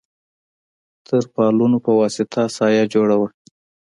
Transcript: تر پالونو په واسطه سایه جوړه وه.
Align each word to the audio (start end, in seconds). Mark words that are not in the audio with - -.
تر 1.07 1.23
پالونو 1.33 1.77
په 1.85 1.91
واسطه 1.99 2.41
سایه 2.57 2.83
جوړه 2.93 3.15
وه. 3.19 3.29